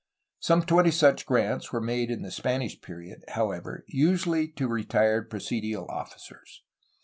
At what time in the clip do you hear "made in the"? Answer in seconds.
1.79-2.31